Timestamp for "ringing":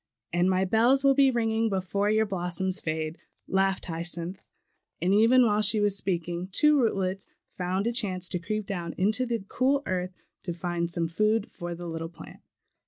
1.29-1.69